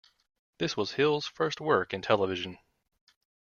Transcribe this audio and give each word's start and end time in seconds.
This 0.57 0.75
was 0.75 0.93
Hill's 0.93 1.27
first 1.27 1.61
work 1.61 1.93
in 1.93 2.01
television. 2.01 2.57